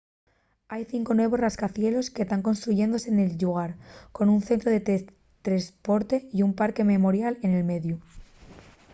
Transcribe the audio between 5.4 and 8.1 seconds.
tresporte y un parque memorial en mediu